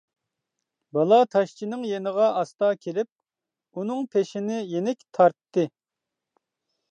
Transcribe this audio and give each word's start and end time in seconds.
بالا 0.97 1.17
تاشچىنىڭ 1.33 1.83
يېنىغا 1.89 2.29
ئاستا 2.39 2.69
كېلىپ، 2.85 3.81
ئۇنىڭ 3.81 4.03
پېشىنى 4.15 4.57
يېنىك 4.71 5.05
تارتتى. 5.19 5.67